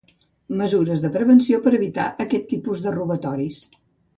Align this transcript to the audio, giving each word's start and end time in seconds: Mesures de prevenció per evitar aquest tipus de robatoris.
Mesures 0.61 1.03
de 1.03 1.11
prevenció 1.17 1.59
per 1.67 1.75
evitar 1.81 2.07
aquest 2.25 2.51
tipus 2.55 2.85
de 2.87 2.99
robatoris. 2.99 3.63